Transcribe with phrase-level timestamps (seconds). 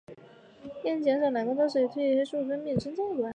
[0.83, 3.29] 夜间减少蓝光照射与褪黑激素分泌增加有关。